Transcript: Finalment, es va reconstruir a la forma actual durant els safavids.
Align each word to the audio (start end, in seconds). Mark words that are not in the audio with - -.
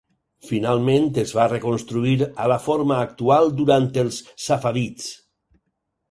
Finalment, 0.51 1.03
es 1.23 1.33
va 1.39 1.43
reconstruir 1.49 2.15
a 2.45 2.47
la 2.51 2.57
forma 2.63 2.97
actual 3.09 3.51
durant 3.59 3.85
els 4.05 4.17
safavids. 4.47 5.05